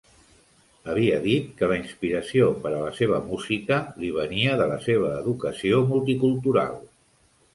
[0.93, 5.13] Havia dit que la inspiració per a la seva música li venia de la seva
[5.21, 6.75] educació multicultural.